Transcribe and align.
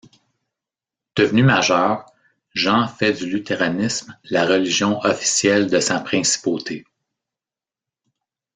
Devenu 1.15 1.43
majeur, 1.43 2.07
Jean 2.55 2.87
fait 2.87 3.13
du 3.13 3.27
luthéranisme 3.27 4.17
la 4.31 4.47
religion 4.47 4.99
officielle 5.01 5.67
de 5.69 5.79
sa 5.79 5.99
principauté. 5.99 6.87